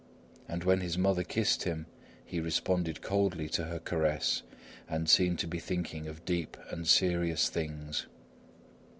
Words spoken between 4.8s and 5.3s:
and